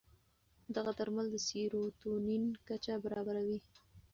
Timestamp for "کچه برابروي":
2.67-3.59